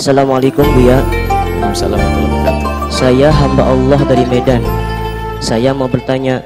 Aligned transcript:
Assalamualaikum 0.00 0.64
Buya. 0.72 1.04
Wabarakatuh. 1.60 2.88
Saya 2.88 3.28
hamba 3.28 3.68
Allah 3.68 4.00
dari 4.08 4.24
Medan. 4.24 4.64
Saya 5.44 5.76
mau 5.76 5.92
bertanya, 5.92 6.40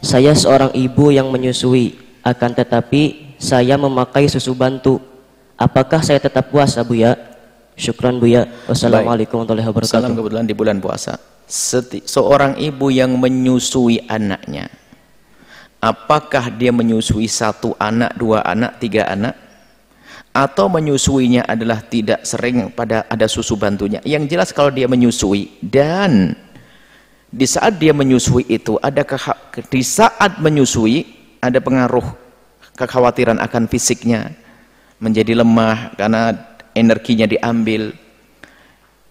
saya 0.00 0.32
seorang 0.32 0.72
ibu 0.72 1.12
yang 1.12 1.28
menyusui, 1.28 1.92
akan 2.24 2.56
tetapi 2.56 3.36
saya 3.36 3.76
memakai 3.76 4.32
susu 4.32 4.56
bantu. 4.56 4.96
Apakah 5.60 6.00
saya 6.00 6.16
tetap 6.16 6.48
puasa 6.48 6.80
Buya? 6.80 7.20
Syukran 7.76 8.16
Buya. 8.16 8.48
Wassalamualaikum 8.64 9.44
warahmatullahi 9.44 9.68
Salam 9.68 9.76
wabarakatuh. 9.76 10.16
kebetulan 10.16 10.46
di 10.48 10.54
bulan 10.56 10.80
puasa. 10.80 11.20
Seti- 11.44 12.08
seorang 12.08 12.56
ibu 12.56 12.88
yang 12.88 13.12
menyusui 13.20 14.08
anaknya, 14.08 14.72
apakah 15.84 16.48
dia 16.48 16.72
menyusui 16.72 17.28
satu 17.28 17.76
anak, 17.76 18.16
dua 18.16 18.40
anak, 18.40 18.80
tiga 18.80 19.04
anak? 19.04 19.45
Atau 20.36 20.68
menyusuinya 20.68 21.48
adalah 21.48 21.80
tidak 21.80 22.28
sering 22.28 22.68
pada 22.76 23.08
ada 23.08 23.24
susu 23.24 23.56
bantunya. 23.56 24.04
Yang 24.04 24.36
jelas 24.36 24.48
kalau 24.52 24.68
dia 24.68 24.84
menyusui 24.84 25.56
dan 25.64 26.36
di 27.32 27.46
saat 27.48 27.80
dia 27.80 27.96
menyusui 27.96 28.44
itu 28.52 28.76
ada 28.84 29.00
di 29.72 29.80
saat 29.80 30.38
menyusui 30.38 31.04
ada 31.40 31.58
pengaruh 31.58 32.04
kekhawatiran 32.76 33.40
akan 33.40 33.64
fisiknya 33.66 34.32
menjadi 35.02 35.40
lemah 35.40 35.96
karena 35.96 36.32
energinya 36.72 37.28
diambil 37.28 37.92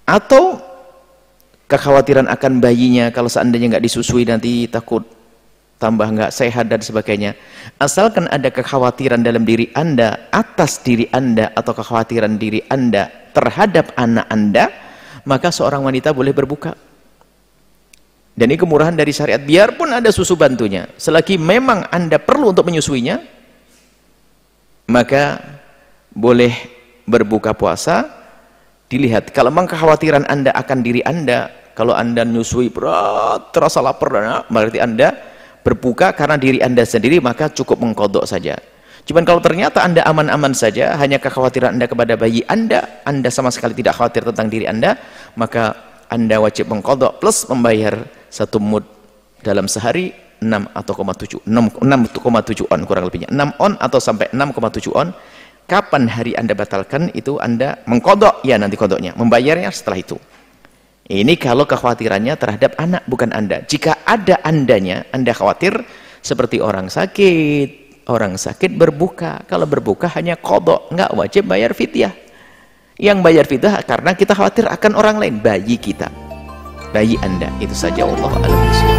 atau 0.06 0.62
kekhawatiran 1.66 2.30
akan 2.30 2.62
bayinya 2.62 3.10
kalau 3.10 3.30
seandainya 3.30 3.78
nggak 3.78 3.86
disusui 3.86 4.26
nanti 4.26 4.70
takut 4.70 5.06
tambah 5.76 6.08
nggak 6.08 6.32
sehat 6.32 6.72
dan 6.72 6.80
sebagainya. 6.80 7.36
Asalkan 7.78 8.32
ada 8.32 8.48
kekhawatiran 8.48 9.20
dalam 9.22 9.44
diri 9.44 9.72
anda 9.76 10.32
atas 10.32 10.80
diri 10.82 11.08
anda 11.12 11.52
atau 11.52 11.76
kekhawatiran 11.76 12.40
diri 12.40 12.64
anda 12.72 13.12
terhadap 13.36 13.92
anak 14.00 14.26
anda 14.32 14.72
maka 15.28 15.52
seorang 15.52 15.84
wanita 15.84 16.16
boleh 16.16 16.32
berbuka. 16.32 16.78
Dan 18.36 18.52
ini 18.52 18.60
kemurahan 18.60 18.92
dari 18.92 19.16
syariat. 19.16 19.40
Biarpun 19.40 19.96
ada 19.96 20.12
susu 20.12 20.36
bantunya 20.36 20.88
selagi 21.00 21.40
memang 21.40 21.88
anda 21.92 22.20
perlu 22.20 22.52
untuk 22.52 22.68
menyusuinya 22.68 23.20
maka 24.92 25.40
boleh 26.16 26.54
berbuka 27.04 27.52
puasa. 27.52 28.24
Dilihat 28.86 29.34
kalau 29.34 29.50
memang 29.50 29.66
kekhawatiran 29.66 30.30
anda 30.30 30.54
akan 30.54 30.86
diri 30.86 31.02
anda 31.02 31.50
kalau 31.74 31.98
anda 31.98 32.22
nyusui 32.22 32.70
berat 32.70 33.50
terasa 33.50 33.82
lapar 33.82 34.14
berarti 34.48 34.78
anda 34.78 35.35
berbuka 35.66 36.14
karena 36.14 36.38
diri 36.38 36.62
anda 36.62 36.86
sendiri 36.86 37.18
maka 37.18 37.50
cukup 37.50 37.82
mengkodok 37.82 38.30
saja. 38.30 38.54
Cuman 39.06 39.26
kalau 39.26 39.42
ternyata 39.42 39.82
anda 39.82 40.06
aman-aman 40.06 40.54
saja 40.54 40.94
hanya 41.02 41.18
kekhawatiran 41.18 41.74
anda 41.78 41.90
kepada 41.90 42.14
bayi 42.14 42.46
anda 42.46 43.02
anda 43.02 43.34
sama 43.34 43.50
sekali 43.50 43.74
tidak 43.74 43.98
khawatir 43.98 44.22
tentang 44.30 44.50
diri 44.50 44.70
anda 44.70 44.98
maka 45.34 45.74
anda 46.10 46.38
wajib 46.38 46.70
mengkodok 46.70 47.18
plus 47.18 47.50
membayar 47.50 48.06
satu 48.30 48.62
mud 48.62 48.86
dalam 49.42 49.66
sehari 49.66 50.14
6 50.42 50.52
atau 50.78 50.94
7 50.94 51.50
6,7 51.50 52.70
on 52.70 52.82
kurang 52.86 53.06
lebihnya. 53.10 53.30
6 53.34 53.58
on 53.58 53.74
atau 53.82 53.98
sampai 53.98 54.30
6,7 54.30 54.94
on 54.94 55.10
kapan 55.66 56.06
hari 56.06 56.38
anda 56.38 56.54
batalkan 56.54 57.10
itu 57.18 57.42
anda 57.42 57.82
mengkodok 57.90 58.46
ya 58.46 58.62
nanti 58.62 58.78
kodoknya 58.78 59.18
membayarnya 59.18 59.74
setelah 59.74 59.98
itu 59.98 60.18
ini 61.06 61.38
kalau 61.38 61.70
kekhawatirannya 61.70 62.34
terhadap 62.34 62.74
anak 62.82 63.06
bukan 63.06 63.30
anda. 63.30 63.62
Jika 63.62 64.02
ada 64.10 64.42
andanya 64.42 65.06
anda 65.14 65.38
khawatir 65.38 65.86
seperti 66.26 66.58
orang 66.58 66.90
sakit 66.90 67.86
orang 68.10 68.38
sakit 68.38 68.74
berbuka. 68.74 69.46
Kalau 69.46 69.70
berbuka 69.70 70.10
hanya 70.18 70.38
kodok 70.38 70.90
nggak 70.90 71.14
wajib 71.14 71.46
bayar 71.46 71.78
fidyah. 71.78 72.14
Yang 72.96 73.18
bayar 73.22 73.46
fidyah 73.46 73.76
karena 73.84 74.18
kita 74.18 74.34
khawatir 74.34 74.66
akan 74.66 74.92
orang 74.98 75.22
lain 75.22 75.36
bayi 75.42 75.78
kita. 75.78 76.10
Bayi 76.90 77.20
anda 77.22 77.52
itu 77.60 77.76
saja. 77.76 78.08
Allah 78.08 78.32
alam 78.42 78.95